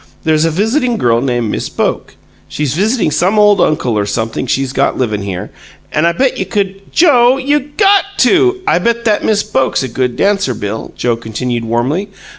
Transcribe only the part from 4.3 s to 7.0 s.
she's got livin' here, and I bet you could"